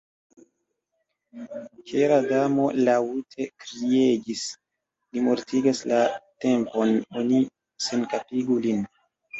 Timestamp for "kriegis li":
3.65-5.27